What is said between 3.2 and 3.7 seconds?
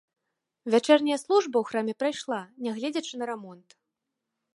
на рамонт.